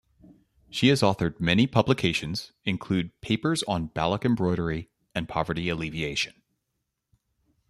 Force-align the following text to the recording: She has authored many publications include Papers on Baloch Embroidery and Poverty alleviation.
She 0.71 0.87
has 0.87 1.03
authored 1.03 1.39
many 1.39 1.67
publications 1.67 2.53
include 2.65 3.11
Papers 3.21 3.61
on 3.67 3.85
Baloch 3.85 4.25
Embroidery 4.25 4.89
and 5.13 5.29
Poverty 5.29 5.69
alleviation. 5.69 6.41